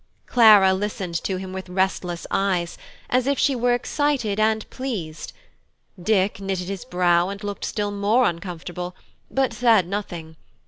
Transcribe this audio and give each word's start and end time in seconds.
Clara 0.25 0.73
listened 0.73 1.13
to 1.25 1.37
him 1.37 1.53
with 1.53 1.69
restless 1.69 2.25
eyes, 2.31 2.75
as 3.07 3.27
if 3.27 3.37
she 3.37 3.55
were 3.55 3.75
excited 3.75 4.39
and 4.39 4.67
pleased; 4.71 5.31
Dick 6.01 6.39
knitted 6.41 6.69
his 6.69 6.85
brow 6.85 7.29
and 7.29 7.43
looked 7.43 7.65
still 7.65 7.91
more 7.91 8.25
uncomfortable, 8.25 8.95
but 9.29 9.53
said 9.53 9.87
nothing. 9.87 10.37